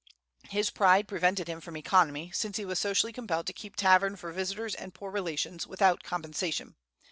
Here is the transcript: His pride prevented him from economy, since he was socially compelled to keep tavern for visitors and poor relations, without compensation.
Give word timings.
His 0.49 0.71
pride 0.71 1.07
prevented 1.07 1.47
him 1.47 1.61
from 1.61 1.77
economy, 1.77 2.31
since 2.33 2.57
he 2.57 2.65
was 2.65 2.79
socially 2.79 3.13
compelled 3.13 3.45
to 3.45 3.53
keep 3.53 3.75
tavern 3.75 4.15
for 4.15 4.31
visitors 4.31 4.73
and 4.73 4.95
poor 4.95 5.11
relations, 5.11 5.67
without 5.67 6.01
compensation. 6.01 6.75